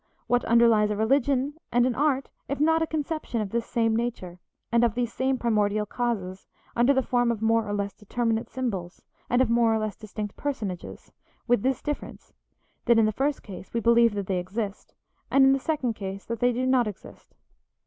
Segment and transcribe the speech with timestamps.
[0.25, 4.39] What underlies a religion and an art if not a conception of this same nature,
[4.71, 9.03] and of these same primordial causes, under the form of more or less determinate symbols,
[9.29, 11.11] and of more or less distinct personages,
[11.47, 12.33] with this difference,
[12.85, 14.95] that in the first case we believe that they exist,
[15.29, 17.35] and in the second case that they do not exist.